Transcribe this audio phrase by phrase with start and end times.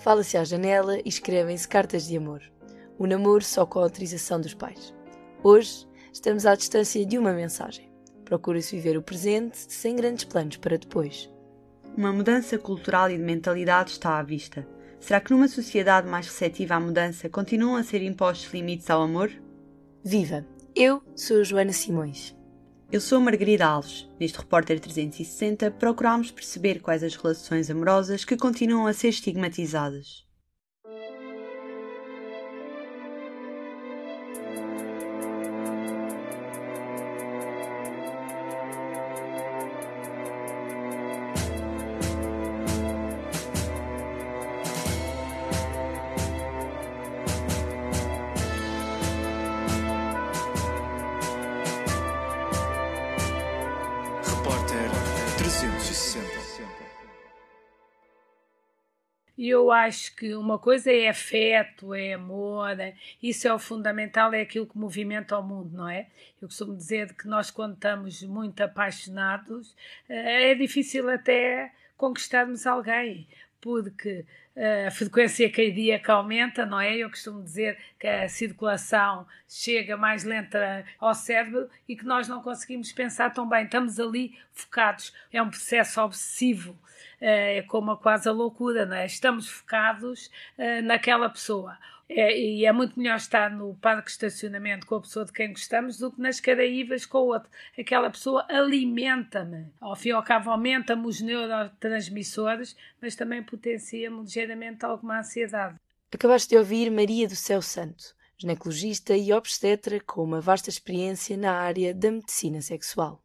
[0.00, 2.42] fala-se à janela e escrevem-se cartas de amor.
[2.98, 4.94] O namoro só com a autorização dos pais.
[5.42, 7.90] Hoje, estamos à distância de uma mensagem.
[8.24, 11.30] Procura-se viver o presente sem grandes planos para depois.
[11.96, 14.66] Uma mudança cultural e de mentalidade está à vista.
[15.00, 19.30] Será que numa sociedade mais receptiva à mudança continuam a ser impostos limites ao amor?
[20.04, 20.46] Viva!
[20.74, 22.36] Eu sou a Joana Simões.
[22.92, 24.08] Eu sou Margarida Alves.
[24.18, 30.28] Neste Repórter 360 procuramos perceber quais as relações amorosas que continuam a ser estigmatizadas.
[59.70, 64.40] Eu acho que uma coisa é afeto, é amor, é- isso é o fundamental, é
[64.40, 66.08] aquilo que movimenta o mundo, não é?
[66.42, 69.74] Eu costumo dizer que nós, quando estamos muito apaixonados,
[70.08, 73.28] eh, é difícil até conquistarmos alguém,
[73.60, 74.24] porque
[74.56, 76.96] eh, a frequência cardíaca aumenta, não é?
[76.96, 82.42] Eu costumo dizer que a circulação chega mais lenta ao cérebro e que nós não
[82.42, 85.12] conseguimos pensar tão bem, estamos ali focados.
[85.32, 86.78] É um processo obsessivo
[87.20, 89.04] é como quase a loucura, não é?
[89.04, 91.76] Estamos focados eh, naquela pessoa.
[92.12, 95.50] É, e é muito melhor estar no parque de estacionamento com a pessoa de quem
[95.50, 97.48] gostamos do que nas Caraíbas com o outro.
[97.78, 99.68] Aquela pessoa alimenta-me.
[99.80, 105.76] Ao fim e ao cabo, aumenta-me os neurotransmissores, mas também potencia-me ligeiramente alguma ansiedade.
[106.12, 111.52] Acabaste de ouvir Maria do Céu Santo, ginecologista e obstetra com uma vasta experiência na
[111.52, 113.22] área da medicina sexual.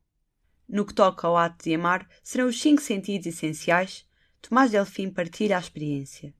[0.69, 4.05] No que toca ao ato de amar, serão os cinco sentidos essenciais?
[4.43, 6.35] Tomás Delfim partilha a experiência.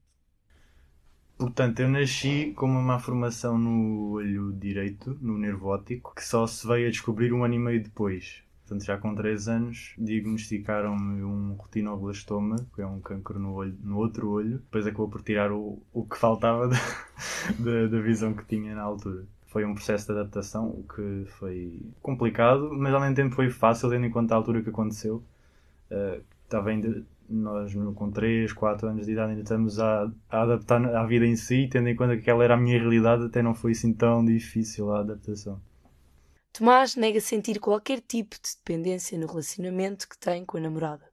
[1.38, 6.46] Portanto, eu nasci com uma má formação no olho direito, no nervo óptico, que só
[6.46, 8.42] se veio a descobrir um ano e meio depois.
[8.62, 13.98] Portanto, já com 3 anos, diagnosticaram-me um retinoblastoma, que é um cancro no, olho, no
[13.98, 14.58] outro olho.
[14.58, 16.76] Depois acabou por tirar o, o que faltava da,
[17.58, 19.24] da, da visão que tinha na altura.
[19.46, 23.90] Foi um processo de adaptação, o que foi complicado, mas ao mesmo tempo foi fácil,
[23.90, 25.22] tendo em conta a altura que aconteceu.
[25.90, 30.84] Uh, estava ainda, nós com 3, 4 anos de idade ainda estamos a, a adaptar
[30.94, 33.54] à vida em si, tendo em conta que aquela era a minha realidade, até não
[33.54, 35.60] foi assim tão difícil a adaptação.
[36.52, 41.04] Tomás nega sentir qualquer tipo de dependência no relacionamento que tem com a namorada.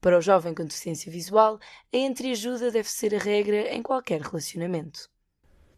[0.00, 1.58] Para o jovem com deficiência visual,
[1.92, 5.10] a entreajuda deve ser a regra em qualquer relacionamento.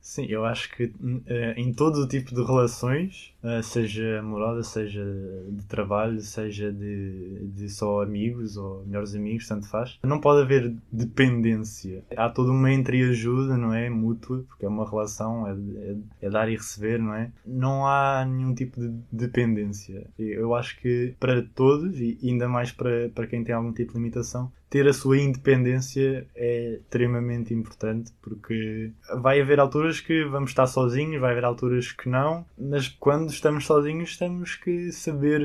[0.00, 5.04] Sim, eu acho que uh, em todo o tipo de relações, uh, seja amorosa, seja
[5.49, 10.75] de trabalho, seja de, de só amigos ou melhores amigos, tanto faz, não pode haver
[10.91, 12.03] dependência.
[12.16, 13.88] Há toda uma entreajuda, não é?
[13.88, 17.31] Mútua, porque é uma relação, é, é, é dar e receber, não é?
[17.47, 20.06] Não há nenhum tipo de dependência.
[20.19, 23.99] Eu acho que para todos, e ainda mais para, para quem tem algum tipo de
[23.99, 30.66] limitação, ter a sua independência é extremamente importante porque vai haver alturas que vamos estar
[30.66, 35.41] sozinhos, vai haver alturas que não, mas quando estamos sozinhos temos que saber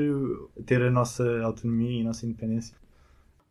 [0.66, 2.76] ter a nossa autonomia e a nossa independência.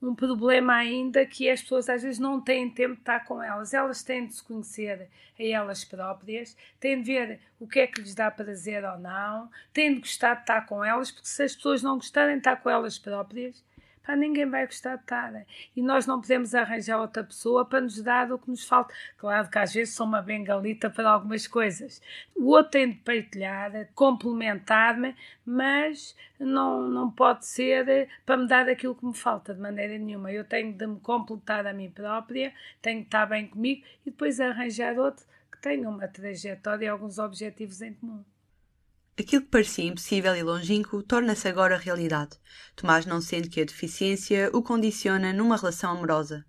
[0.02, 3.72] Um problema ainda que as pessoas às vezes não têm tempo de estar com elas.
[3.72, 8.00] Elas têm de se conhecer a elas próprias, têm de ver o que é que
[8.00, 11.54] lhes dá prazer ou não, têm de gostar de estar com elas, porque se as
[11.54, 13.62] pessoas não gostarem de estar com elas próprias,
[14.04, 15.46] Pá, ninguém vai gostar de estar.
[15.76, 18.92] E nós não podemos arranjar outra pessoa para nos dar o que nos falta.
[19.16, 22.02] Claro que às vezes sou uma bengalita para algumas coisas.
[22.34, 25.14] O outro tem de partilhar, complementar-me,
[25.46, 30.32] mas não, não pode ser para me dar aquilo que me falta de maneira nenhuma.
[30.32, 34.40] Eu tenho de me completar a mim própria, tenho de estar bem comigo e depois
[34.40, 38.24] arranjar outro que tenha uma trajetória e alguns objetivos em comum.
[39.18, 42.38] Aquilo que parecia impossível e longínquo torna-se agora realidade.
[42.74, 46.46] Tomás não sente que a deficiência o condiciona numa relação amorosa.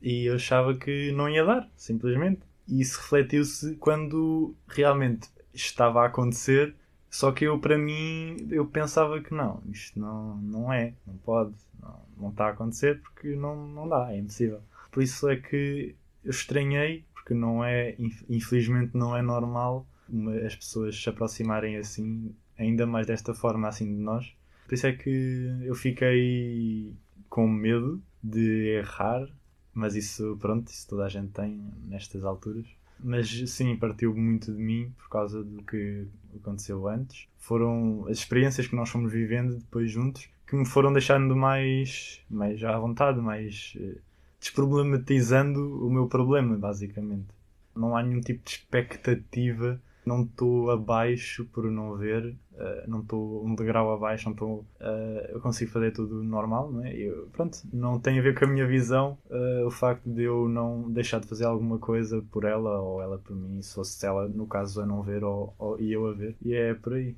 [0.00, 2.42] E eu achava que não ia dar, simplesmente.
[2.68, 6.76] E isso refletiu-se quando realmente estava a acontecer,
[7.10, 11.54] só que eu, para mim, eu pensava que não, isto não, não é, não pode,
[11.80, 14.60] não, não está a acontecer porque não, não dá, é impossível.
[14.92, 17.96] Por isso é que eu estranhei, porque não é,
[18.28, 19.86] infelizmente não é normal
[20.44, 24.34] as pessoas se aproximarem assim, ainda mais desta forma assim de nós.
[24.66, 26.92] Por isso é que eu fiquei
[27.28, 29.28] com medo de errar,
[29.72, 32.66] mas isso, pronto, isso toda a gente tem nestas alturas.
[32.98, 37.28] Mas sim, partiu muito de mim por causa do que aconteceu antes.
[37.38, 42.62] Foram as experiências que nós fomos vivendo depois juntos que me foram deixando mais, mais
[42.62, 44.00] à vontade, mais uh,
[44.38, 47.26] desproblematizando o meu problema, basicamente.
[47.74, 53.44] Não há nenhum tipo de expectativa não estou abaixo por não ver, uh, não estou
[53.44, 56.94] um degrau abaixo, não estou, uh, eu consigo fazer tudo normal, não é?
[56.94, 60.48] Eu, pronto, não tem a ver com a minha visão uh, o facto de eu
[60.48, 64.28] não deixar de fazer alguma coisa por ela ou ela por mim, se fosse ela,
[64.28, 66.36] no caso, a não ver ou, ou e eu a ver.
[66.40, 67.16] E é por aí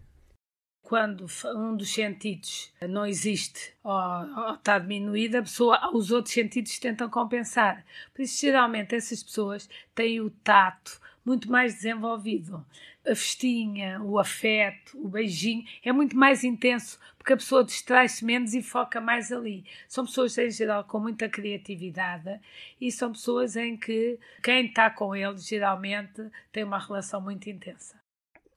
[0.88, 6.78] quando um dos sentidos não existe ou, ou, está diminuído, a pessoa, os outros sentidos
[6.78, 7.84] tentam compensar.
[8.14, 12.64] Por isso, geralmente, essas pessoas têm o tato, muito mais desenvolvido.
[13.04, 18.54] A festinha, o afeto, o beijinho é muito mais intenso porque a pessoa distrai-se menos
[18.54, 19.64] e foca mais ali.
[19.86, 22.40] São pessoas, em geral, com muita criatividade
[22.80, 28.00] e são pessoas em que quem está com eles geralmente tem uma relação muito intensa.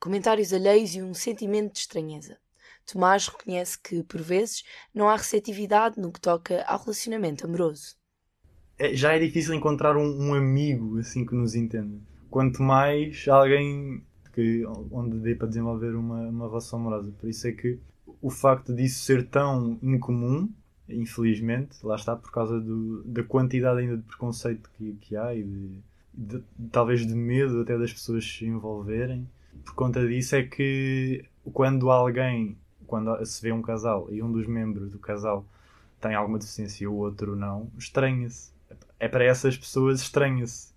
[0.00, 2.38] Comentários alheios e um sentimento de estranheza.
[2.84, 7.96] Tomás reconhece que, por vezes, não há receptividade no que toca ao relacionamento amoroso.
[8.78, 12.00] É, já é difícil encontrar um, um amigo assim que nos entenda
[12.32, 14.02] quanto mais alguém
[14.32, 17.12] que, onde dê para desenvolver uma, uma relação amorosa.
[17.20, 17.78] Por isso é que
[18.22, 20.48] o facto disso ser tão incomum,
[20.88, 25.42] infelizmente, lá está, por causa do, da quantidade ainda de preconceito que, que há e
[25.42, 25.78] de,
[26.14, 26.42] de,
[26.72, 29.28] talvez de medo até das pessoas se envolverem.
[29.62, 32.56] Por conta disso é que quando alguém,
[32.86, 35.44] quando se vê um casal e um dos membros do casal
[36.00, 38.50] tem alguma deficiência e o outro não, estranha-se.
[38.98, 40.71] É para essas pessoas estranha-se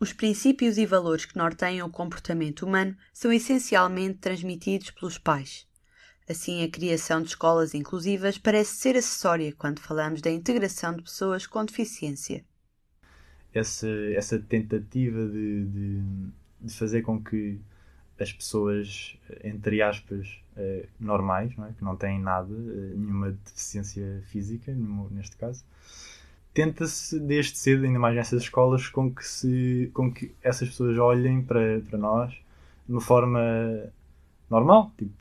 [0.00, 5.68] os princípios e valores que norteiam o comportamento humano são essencialmente transmitidos pelos pais.
[6.26, 11.46] Assim, a criação de escolas inclusivas parece ser acessória quando falamos da integração de pessoas
[11.46, 12.42] com deficiência.
[13.52, 16.02] Essa, essa tentativa de, de,
[16.62, 17.60] de fazer com que
[18.18, 21.72] as pessoas, entre aspas, eh, normais, não é?
[21.72, 24.72] que não têm nada, eh, nenhuma deficiência física,
[25.10, 25.64] neste caso,
[26.52, 31.42] tenta-se desde cedo, ainda mais nessas escolas, com que, se, com que essas pessoas olhem
[31.42, 32.30] para, para nós
[32.86, 33.40] de uma forma
[34.48, 35.12] normal, tipo,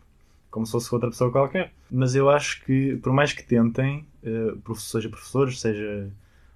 [0.49, 1.71] como se fosse outra pessoa qualquer.
[1.89, 6.11] Mas eu acho que, por mais que tentem, uh, seja professores, seja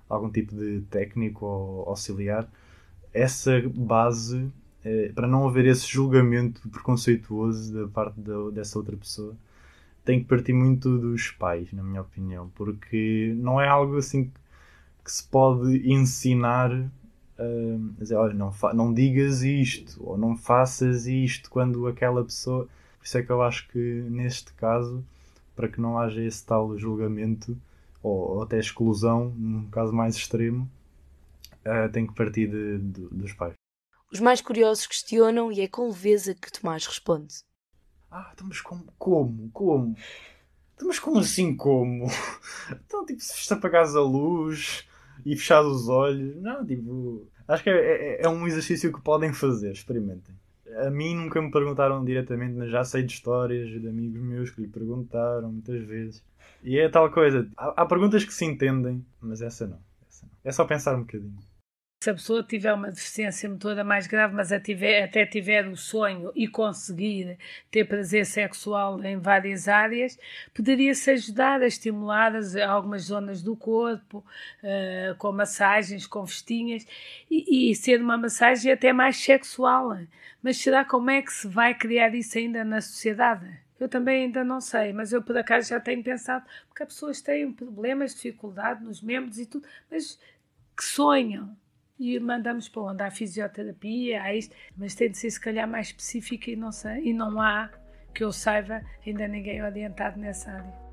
[0.09, 2.49] algum tipo de técnico ou auxiliar,
[3.13, 9.35] essa base, uh, para não haver esse julgamento preconceituoso da parte da, dessa outra pessoa,
[10.03, 14.42] tem que partir muito dos pais, na minha opinião, porque não é algo assim que
[15.11, 21.87] se pode ensinar uh, dizer, olha, não, não digas isto, ou não faças isto quando
[21.87, 22.67] aquela pessoa.
[22.97, 23.77] Por isso é que eu acho que
[24.09, 25.03] neste caso,
[25.55, 27.57] para que não haja esse tal julgamento,
[28.01, 30.69] ou, ou até exclusão, num caso mais extremo,
[31.65, 33.53] uh, tem que partir de, de, dos pais.
[34.11, 37.35] Os mais curiosos questionam e é com leveza que Tomás responde.
[38.11, 38.85] Ah, então, mas como?
[38.99, 39.49] Como?
[39.51, 39.97] Como?
[40.75, 42.05] Então, mas como assim como?
[42.85, 44.87] Então, tipo, se apagares a luz,
[45.25, 46.35] e fechado os olhos.
[46.41, 47.27] Não, tipo.
[47.47, 50.33] Acho que é, é, é, um exercício que podem fazer, experimentem.
[50.85, 54.61] A mim nunca me perguntaram diretamente, mas já sei de histórias de amigos meus que
[54.61, 56.23] lhe perguntaram muitas vezes.
[56.63, 57.47] E é tal coisa.
[57.57, 60.31] Há, há perguntas que se entendem, mas essa não, essa não.
[60.43, 61.37] É só pensar um bocadinho
[62.03, 66.49] se a pessoa tiver uma deficiência motora mais grave, mas até tiver o sonho e
[66.49, 67.37] conseguir
[67.71, 70.19] ter prazer sexual em várias áreas,
[70.53, 76.85] poderia-se ajudar a estimular as, algumas zonas do corpo, uh, com massagens, com festinhas,
[77.31, 79.97] e, e, ser uma massagem até mais sexual.
[80.41, 83.49] Mas será como é que se vai criar isso ainda na sociedade?
[83.79, 87.21] Eu também ainda não sei, mas eu por acaso já tenho pensado, porque as pessoas
[87.21, 90.19] têm problemas, dificuldade nos membros e tudo, mas
[90.75, 91.55] que sonham
[92.03, 93.01] e mandamos para onde?
[93.01, 97.01] Há fisioterapia, há isto, mas tem de ser se calhar mais específica e não, sei,
[97.05, 97.69] e não há,
[98.13, 100.83] que eu saiba, ainda ninguém orientado nessa área.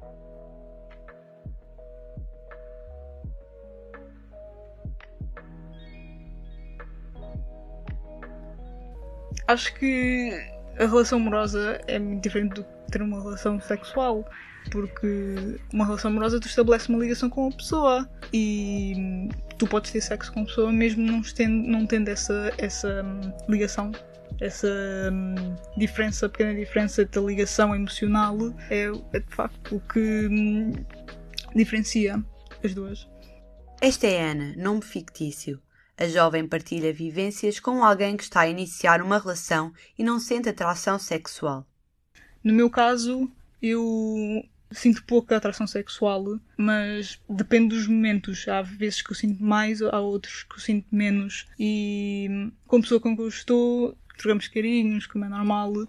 [9.49, 10.50] Acho que
[10.81, 14.25] a relação amorosa é muito diferente do que ter uma relação sexual
[14.71, 20.01] porque uma relação amorosa tu estabelece uma ligação com a pessoa e tu podes ter
[20.01, 23.93] sexo com a pessoa mesmo não tendo, não tendo essa, essa hum, ligação
[24.41, 24.69] essa
[25.13, 28.37] hum, diferença, pequena diferença da ligação emocional
[28.71, 30.73] é, é, de facto o que hum,
[31.55, 32.23] diferencia
[32.65, 33.09] as duas.
[33.83, 35.61] Esta é Ana, nome fictício.
[36.01, 40.49] A jovem partilha vivências com alguém que está a iniciar uma relação e não sente
[40.49, 41.67] atração sexual.
[42.43, 43.31] No meu caso,
[43.61, 48.49] eu sinto pouca atração sexual, mas depende dos momentos.
[48.49, 51.47] Há vezes que eu sinto mais, há outros que eu sinto menos.
[51.59, 55.87] E com a pessoa com quem eu estou, trocamos carinhos, como é normal.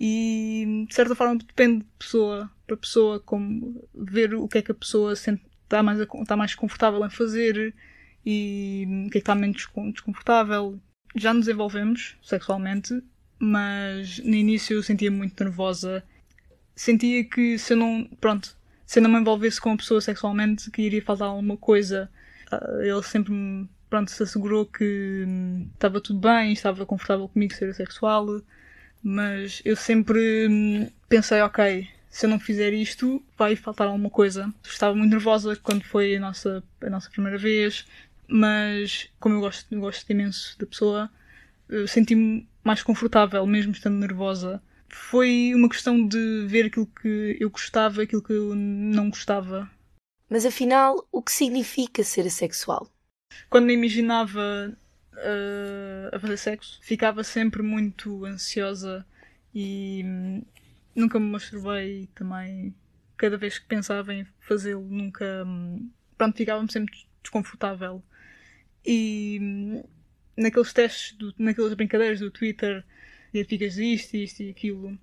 [0.00, 4.72] E de certa forma depende de pessoa para pessoa, como ver o que é que
[4.72, 7.74] a pessoa sente, está mais, está mais confortável em fazer
[8.24, 10.78] e que é está menos desconfortável.
[11.16, 13.02] Já nos envolvemos sexualmente,
[13.38, 16.04] mas no início eu sentia muito nervosa.
[16.74, 20.70] Sentia que se eu não, pronto, se eu não me envolvesse com a pessoa sexualmente,
[20.70, 22.10] que iria faltar alguma coisa.
[22.50, 27.54] Ah, ele sempre me, pronto, se assegurou que hum, estava tudo bem, estava confortável comigo
[27.54, 28.40] ser sexual,
[29.02, 34.52] mas eu sempre hum, pensei, ok, se eu não fizer isto, vai faltar alguma coisa.
[34.64, 37.86] Estava muito nervosa quando foi a nossa, a nossa primeira vez,
[38.30, 41.10] mas como eu gosto, eu gosto imenso da pessoa,
[41.88, 44.62] senti-me mais confortável, mesmo estando nervosa.
[44.88, 49.70] Foi uma questão de ver aquilo que eu gostava e aquilo que eu não gostava.
[50.28, 52.88] Mas afinal, o que significa ser assexual?
[53.48, 54.76] Quando me imaginava
[55.12, 59.06] uh, a fazer sexo, ficava sempre muito ansiosa
[59.54, 60.42] e hum,
[60.94, 62.74] nunca me masturbei também.
[63.16, 65.44] Cada vez que pensava em fazê-lo, nunca.
[65.46, 68.02] Hum, pronto, ficava-me sempre desconfortável.
[68.84, 69.82] E
[70.36, 72.84] naqueles testes, do, naquelas brincadeiras do Twitter,
[73.32, 74.98] identificas isto, isto e aquilo,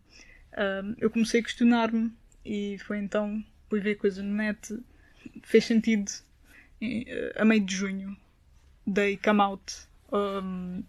[0.98, 2.12] eu comecei a questionar-me
[2.44, 4.78] e foi então, fui ver coisas no net,
[5.44, 6.12] fez sentido
[7.36, 8.18] a meio de junho,
[8.86, 10.84] dei come out um,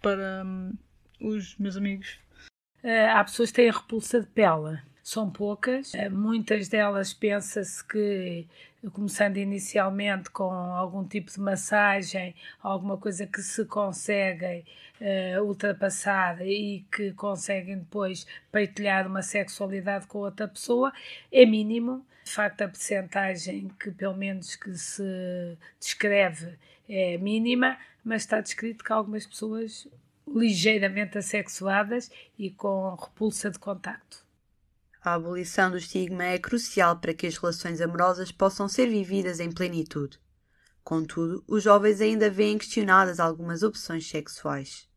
[0.00, 0.72] para um,
[1.20, 2.18] os meus amigos.
[2.82, 5.92] Uh, há pessoas que têm repulsa de pele são poucas.
[5.94, 8.46] Uh, muitas delas pensa-se que
[8.90, 14.64] começando inicialmente com algum tipo de massagem, alguma coisa que se conseguem
[15.00, 20.92] uh, ultrapassar e que conseguem depois partilhar uma sexualidade com outra pessoa,
[21.30, 22.04] é mínimo.
[22.24, 28.84] De facto, a percentagem que pelo menos que se descreve é mínima, mas está descrito
[28.84, 29.88] que algumas pessoas
[30.26, 34.25] ligeiramente assexuadas e com repulsa de contacto.
[35.06, 39.52] A abolição do estigma é crucial para que as relações amorosas possam ser vividas em
[39.52, 40.18] plenitude.
[40.82, 44.88] Contudo, os jovens ainda veem questionadas algumas opções sexuais.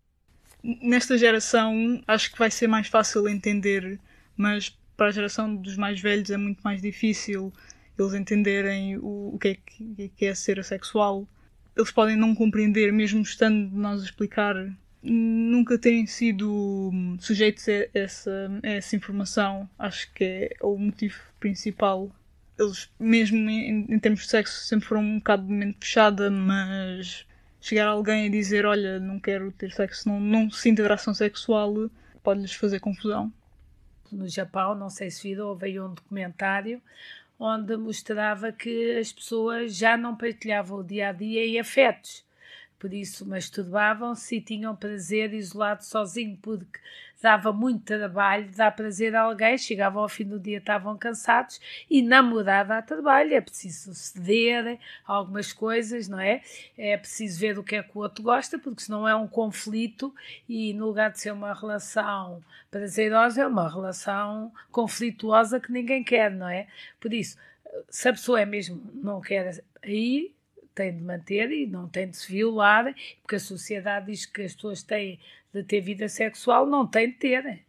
[0.64, 4.00] Nesta geração, acho que vai ser mais fácil entender,
[4.36, 7.54] mas para a geração dos mais velhos é muito mais difícil
[7.96, 11.28] eles entenderem o, é que, é que é ser assexual.
[11.78, 14.56] Eles podem não compreender, mesmo estando nós a explicar
[15.02, 22.12] nunca terem sido sujeitos a essa, a essa informação, acho que é o motivo principal.
[22.58, 27.26] Eles, mesmo em, em termos de sexo, sempre foram um bocado de mente fechada, mas
[27.62, 31.90] chegar alguém a dizer: Olha, não quero ter sexo, não, não sinto atração sexual,
[32.22, 33.32] pode-lhes fazer confusão.
[34.12, 36.82] No Japão, não sei se viram, houve um documentário
[37.40, 42.28] onde mostrava que as pessoas já não partilhavam o dia a dia em afetos
[42.80, 46.80] por isso masturbavam-se e tinham prazer isolado sozinho, porque
[47.22, 51.60] dava muito trabalho, dá prazer a alguém, chegavam ao fim do dia, estavam cansados
[51.90, 56.42] e namorada a trabalho, é preciso ceder algumas coisas, não é?
[56.78, 60.16] É preciso ver o que é que o outro gosta, porque senão é um conflito
[60.48, 66.32] e no lugar de ser uma relação prazerosa, é uma relação conflituosa que ninguém quer,
[66.32, 66.68] não é?
[67.00, 67.38] Por isso,
[67.90, 70.34] se a pessoa é mesmo não quer aí
[70.74, 74.54] tem de manter e não tem de se violar, porque a sociedade diz que as
[74.54, 75.20] pessoas têm
[75.54, 77.60] de ter vida sexual, não têm de ter.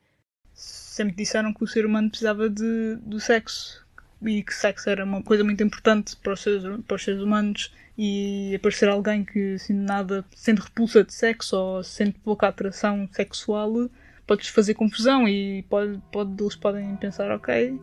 [0.53, 3.87] Sempre disseram que o ser humano precisava de, do sexo
[4.23, 7.75] e que sexo era uma coisa muito importante para os seres, para os seres humanos
[7.97, 13.91] e aparecer alguém que assim, nada sente repulsa de sexo ou sente pouca atração sexual
[14.31, 17.77] pode-lhes fazer confusão e pode, pode, eles podem pensar ok,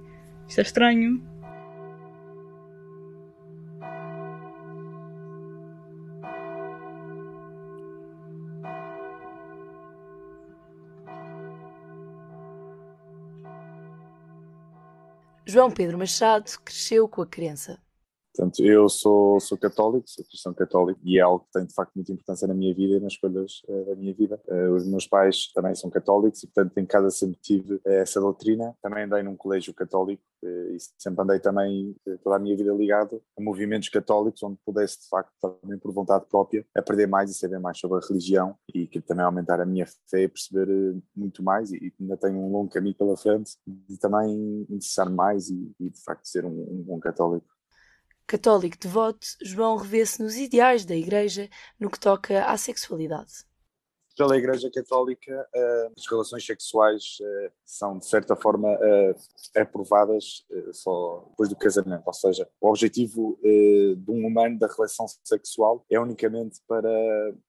[0.48, 1.22] isto é estranho,
[15.50, 17.80] João Pedro Machado cresceu com a crença.
[18.38, 21.92] Portanto, eu sou, sou católico, sou cristão católico e é algo que tem de facto
[21.96, 24.40] muita importância na minha vida e nas escolhas uh, da minha vida.
[24.48, 28.22] Uh, os meus pais também são católicos e, portanto, em casa sempre tive uh, essa
[28.22, 28.76] doutrina.
[28.80, 33.42] Também andei num colégio católico e sempre andei também toda a minha vida ligado a
[33.42, 37.80] movimentos católicos onde pudesse, de facto, também por vontade própria, aprender mais e saber mais
[37.80, 41.72] sobre a religião e que também aumentar a minha fé e perceber muito mais.
[41.72, 45.90] E, e ainda tenho um longo caminho pela frente de também interessar mais e, e,
[45.90, 47.57] de facto, ser um, um bom católico.
[48.28, 53.48] Católico devoto, João revê-se nos ideais da Igreja no que toca à sexualidade.
[54.18, 59.16] Pela Igreja Católica, uh, as relações sexuais uh, são, de certa forma, uh,
[59.62, 60.44] aprovadas
[60.74, 62.04] só depois do casamento.
[62.06, 66.90] Ou seja, o objetivo de um humano da relação sexual é unicamente para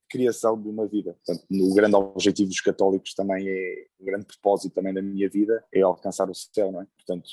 [0.08, 1.16] criação de uma vida.
[1.24, 5.62] Portanto, o grande objetivo dos católicos também é, o grande propósito também da minha vida
[5.72, 6.86] é alcançar o céu, não é?
[6.96, 7.28] Portanto,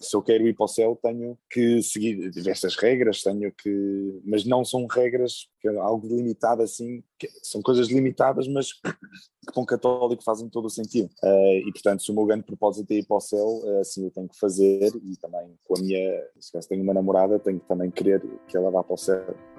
[0.00, 4.44] se eu quero ir para o céu, tenho que seguir diversas regras, tenho que, mas
[4.44, 7.02] não são regras que é algo limitado assim,
[7.42, 11.10] são coisas limitadas, mas que para um católico fazem todo o sentido.
[11.22, 14.04] Uh, e portanto, se o meu grande propósito é ir para o céu, uh, assim
[14.04, 17.68] eu tenho que fazer e também com a minha, se tenho uma namorada, tenho que
[17.68, 19.55] também querer que ela vá para o céu.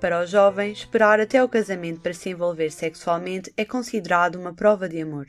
[0.00, 4.88] Para os jovens, esperar até o casamento para se envolver sexualmente é considerado uma prova
[4.88, 5.26] de amor.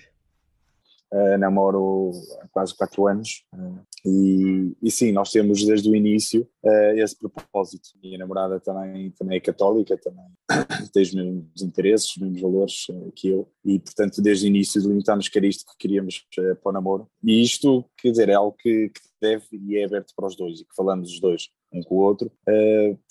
[1.11, 6.47] Uh, namoro há quase quatro anos uh, e, e, sim, nós temos desde o início
[6.63, 7.89] uh, esse propósito.
[8.03, 10.23] Minha namorada também, também é católica, também
[10.93, 12.85] tem os mesmos interesses, os mesmos valores
[13.15, 16.27] que eu e, portanto, desde o início delimitámos que era isto que queríamos
[16.61, 17.09] para o namoro.
[17.23, 20.59] E isto, quer dizer, é algo que, que deve e é aberto para os dois
[20.59, 22.31] e que falamos os dois um com o outro,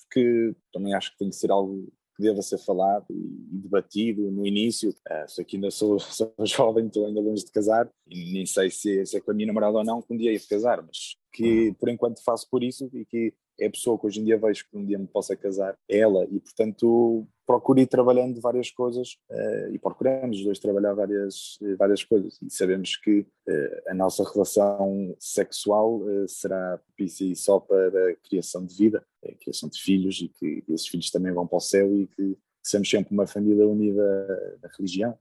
[0.08, 1.86] porque também acho que tem que ser algo
[2.16, 4.90] que deva ser falado e, debatido no início.
[4.90, 8.70] Uh, se aqui ainda sou, sou jovem, estou ainda longe de casar e nem sei
[8.70, 11.16] se, se é com a minha namorada ou não que um dia ia casar, mas
[11.32, 14.38] que por enquanto faço por isso e que é a pessoa que hoje em dia
[14.38, 19.16] vejo que um dia me possa casar, ela, e portanto procuro ir trabalhando várias coisas
[19.30, 22.38] uh, e procuramos os dois trabalhar várias, várias coisas.
[22.42, 28.66] E sabemos que uh, a nossa relação sexual uh, será propícia só para a criação
[28.66, 31.90] de vida, a criação de filhos e que esses filhos também vão para o céu
[31.96, 35.18] e que somos sempre uma família unida da religião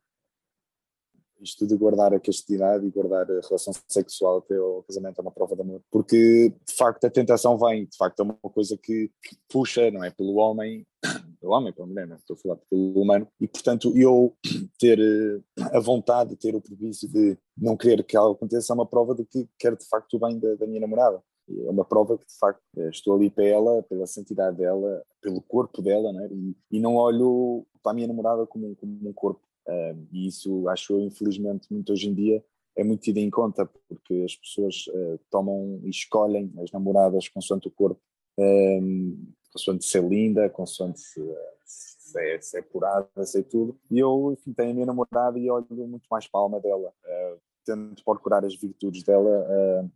[1.41, 5.31] isto de guardar a castidade e guardar a relação sexual até ao casamento é uma
[5.31, 5.81] prova de amor.
[5.91, 9.11] Porque, de facto, a tentação vem, de facto, é uma coisa que,
[9.49, 10.09] puxa, não é?
[10.11, 10.85] Pelo homem,
[11.39, 12.19] pelo homem, pela mulher, não é?
[12.19, 14.35] estou a falar pelo humano, e, portanto, eu
[14.79, 18.85] ter eh, a vontade, ter o prejuízo de não querer que algo aconteça é uma
[18.85, 21.21] prova de que quero, de facto, o bem da, da minha namorada.
[21.49, 25.41] É uma prova que, de facto, eh, estou ali para ela, pela santidade dela, pelo
[25.41, 26.27] corpo dela, não é?
[26.27, 30.67] e, e não olho para a minha namorada como, como um corpo Uh, e isso
[30.69, 32.43] acho eu, infelizmente, muito hoje em dia
[32.77, 37.67] é muito tido em conta, porque as pessoas uh, tomam e escolhem as namoradas consoante
[37.67, 37.99] o corpo,
[38.37, 41.19] um, consoante ser linda, consoante se,
[41.65, 43.77] se, é, se é purada, sei tudo.
[43.89, 46.93] E eu, enfim, tenho a minha namorada e olho muito mais para a alma dela,
[47.03, 49.47] uh, tento procurar as virtudes dela.
[49.49, 49.91] Uh,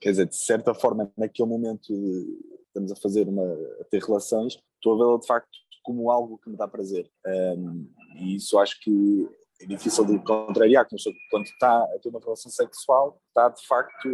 [0.00, 1.94] quer dizer, de certa forma, naquele momento
[2.66, 3.44] estamos a fazer uma,
[3.80, 5.56] a ter relações, estou a vê-la de facto
[5.88, 7.10] como algo que me dá prazer.
[7.26, 9.26] Um, e isso acho que
[9.58, 10.86] é difícil de contrariar,
[11.30, 14.06] quando está a ter uma relação sexual, está de facto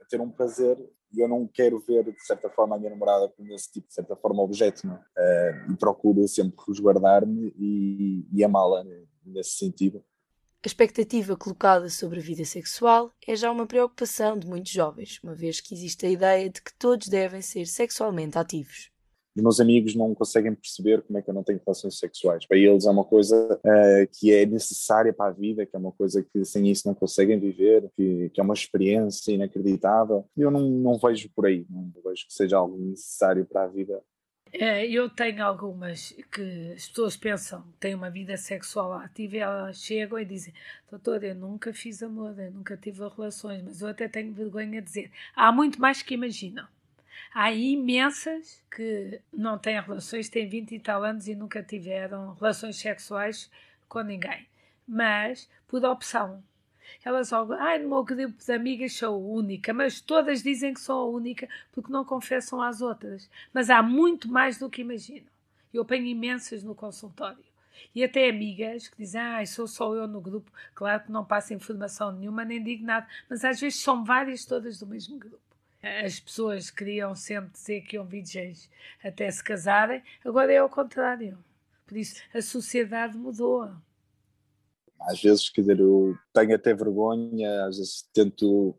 [0.00, 0.78] a ter um prazer
[1.12, 3.92] e eu não quero ver, de certa forma, a minha namorada como esse tipo, de
[3.92, 5.66] certa forma, objeto, não é?
[5.70, 8.82] E procuro sempre resguardar-me e, e amá-la
[9.26, 10.02] nesse sentido.
[10.64, 15.34] A expectativa colocada sobre a vida sexual é já uma preocupação de muitos jovens, uma
[15.34, 18.90] vez que existe a ideia de que todos devem ser sexualmente ativos
[19.40, 22.46] os meus amigos não conseguem perceber como é que eu não tenho relações sexuais.
[22.46, 25.92] Para eles é uma coisa uh, que é necessária para a vida, que é uma
[25.92, 30.26] coisa que sem isso não conseguem viver, que, que é uma experiência inacreditável.
[30.36, 34.00] Eu não, não vejo por aí, não vejo que seja algo necessário para a vida.
[34.52, 39.80] É, eu tenho algumas que as pessoas pensam têm uma vida sexual ativa e elas
[39.80, 40.52] chegam e dizem:
[40.90, 44.86] Doutor, eu nunca fiz amor, eu nunca tive relações, mas eu até tenho vergonha de
[44.86, 45.12] dizer.
[45.36, 46.66] Há muito mais que imaginam.
[47.32, 52.76] Há imensas que não têm relações, têm 20 e tal anos e nunca tiveram relações
[52.76, 53.48] sexuais
[53.88, 54.48] com ninguém,
[54.86, 56.42] mas por opção.
[57.04, 60.80] Elas olham, ai, no meu grupo de amigas sou a única, mas todas dizem que
[60.80, 63.30] sou a única porque não confessam às outras.
[63.54, 65.30] Mas há muito mais do que imaginam.
[65.72, 67.44] Eu apanho imensas no consultório.
[67.94, 70.50] E até amigas que dizem, ah, sou só eu no grupo.
[70.74, 74.80] Claro que não passa informação nenhuma, nem digo nada, mas às vezes são várias todas
[74.80, 75.49] do mesmo grupo
[75.82, 78.70] as pessoas queriam sempre dizer que iam virgens
[79.02, 81.38] até se casarem, agora é ao contrário.
[81.86, 83.70] Por isso, a sociedade mudou.
[85.00, 88.76] Às vezes, quer dizer, eu tenho até vergonha, às vezes tento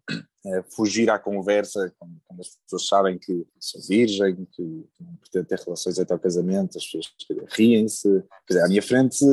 [0.71, 4.62] fugir à conversa quando, quando, as pessoas sabem que sou virgem, que,
[4.99, 7.06] não pretendo ter relações até ao casamento, as pessoas
[7.49, 8.10] riem-se.
[8.47, 9.23] Quer dizer, à minha frente,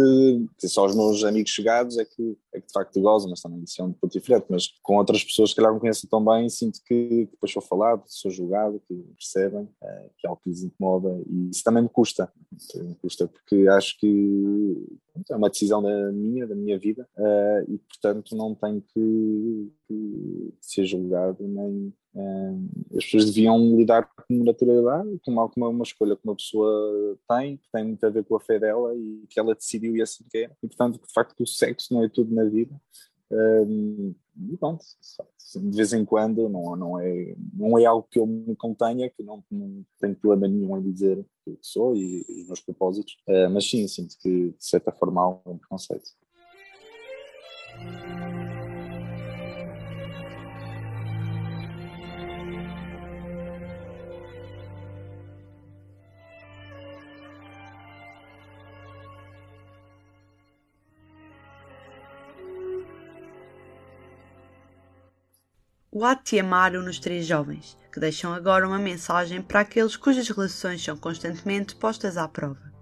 [0.64, 3.80] só os meus amigos chegados é que, é que de facto gozam, mas também isso
[3.80, 4.46] é um ponto diferente.
[4.50, 7.62] Mas com outras pessoas que calhar me conhecem tão bem, sinto que, que depois sou
[7.62, 11.82] falado, sou julgado, que percebem é, que é algo que lhes incomoda e isso também
[11.82, 12.30] me custa.
[12.74, 14.86] Me custa porque acho que
[15.30, 20.07] é uma decisão da minha, da minha vida uh, e portanto não tenho que, que
[20.60, 26.16] ser julgado nem uh, as pessoas deviam lidar com naturalidade com uma, com uma escolha
[26.16, 29.38] que uma pessoa tem que tem muito a ver com a fé dela e que
[29.38, 30.50] ela decidiu e assim quer.
[30.62, 32.74] E portanto de facto o sexo não é tudo na vida.
[33.30, 34.14] Um,
[34.50, 34.84] e pronto,
[35.54, 39.22] de vez em quando não, não, é, não é algo que eu me contenha, que
[39.22, 43.14] não, não tenho problema nenhum em dizer o que sou e, e os meus propósitos,
[43.28, 46.10] uh, mas sim, sinto que de certa forma há um preconceito.
[65.98, 70.80] O ato de nos três jovens, que deixam agora uma mensagem para aqueles cujas relações
[70.80, 72.72] são constantemente postas à prova.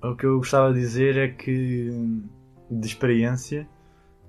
[0.00, 1.90] O que eu gostava de dizer é que,
[2.70, 3.68] de experiência,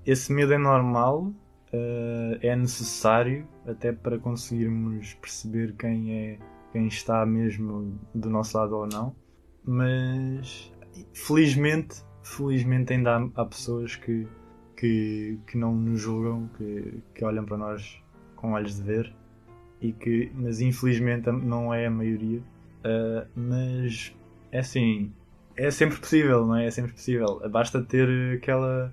[0.04, 6.40] esse medo é normal, uh, é necessário até para conseguirmos perceber quem é
[6.72, 9.16] quem está mesmo do nosso lado ou não.
[9.64, 10.74] Mas
[11.14, 14.28] felizmente, felizmente ainda há pessoas que
[14.82, 18.02] que, que não nos julgam, que, que olham para nós
[18.36, 19.14] com olhos de ver,
[19.80, 22.40] e que, mas infelizmente não é a maioria.
[22.40, 24.12] Uh, mas
[24.52, 25.14] é assim,
[25.56, 26.66] é sempre possível, não é?
[26.66, 27.48] É sempre possível.
[27.52, 28.92] Basta ter aquela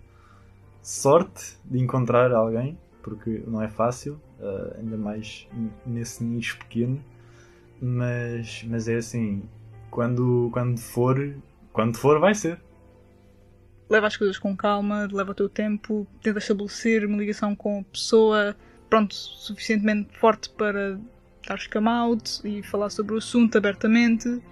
[0.82, 5.48] sorte de encontrar alguém, porque não é fácil, uh, ainda mais
[5.86, 7.02] nesse nicho pequeno.
[7.80, 9.42] Mas, mas é assim,
[9.90, 11.34] quando, quando for,
[11.72, 12.60] quando for, vai ser
[13.88, 17.84] leva as coisas com calma, leva o teu tempo, tenta estabelecer uma ligação com a
[17.84, 18.56] pessoa,
[18.88, 20.98] pronto, suficientemente forte para
[21.46, 24.42] dar come out e falar sobre o assunto abertamente.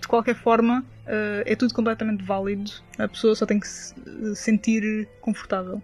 [0.00, 2.70] De qualquer forma, uh, é tudo completamente válido.
[2.98, 3.94] A pessoa só tem que se
[4.34, 5.80] sentir confortável.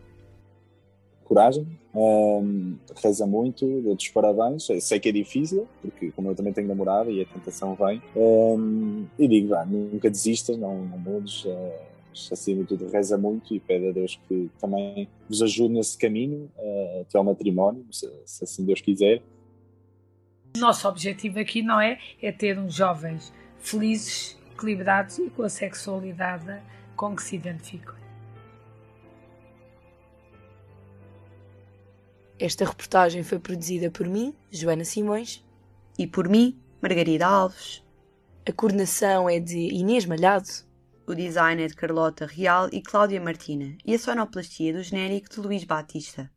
[1.22, 4.66] Coragem, um, reza muito, dou-te os parabéns.
[4.80, 9.06] Sei que é difícil, porque como eu também tenho namorada e a tentação vem, um,
[9.18, 11.44] e digo, vá, nunca desistas, não, não mudes.
[11.44, 11.95] Uh,
[12.30, 16.50] acima de tudo, reza muito e pede a Deus que também vos ajude nesse caminho
[16.56, 19.22] uh, até ao matrimónio, se, se, assim Deus quiser.
[20.56, 25.48] O nosso objetivo aqui não é, é ter uns jovens felizes, equilibrados e com a
[25.48, 26.62] sexualidade
[26.96, 27.94] com que se identificam.
[32.38, 35.44] Esta reportagem foi produzida por mim, Joana Simões,
[35.98, 37.82] e por mim, Margarida Alves.
[38.46, 40.48] A coordenação é de Inês Malhado
[41.06, 45.40] o design é de Carlota Real e Cláudia Martina e a sonoplastia do genérico de
[45.40, 46.30] Luís Batista.